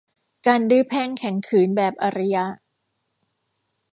[0.47, 2.45] การดื้อแพ่งแข็งขืนแบบอารยะ